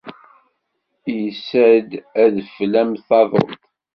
[1.27, 1.89] Issa-d
[2.23, 3.61] adfel am taḍuḍt.